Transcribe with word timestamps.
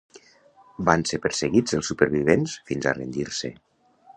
Van 0.87 1.03
ser 1.09 1.19
perseguits 1.25 1.77
els 1.81 1.91
supervivents 1.93 2.57
fins 2.71 2.89
a 2.89 2.95
rendir-se. 3.01 3.53